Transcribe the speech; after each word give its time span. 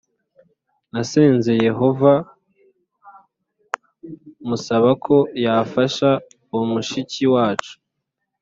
Nasenze 0.91 1.51
Yehova 1.67 2.13
musaba 4.47 4.89
ko 5.03 5.15
yafasha 5.45 6.09
uwo 6.53 6.63
mushiki 6.73 7.23
wacu 7.33 7.73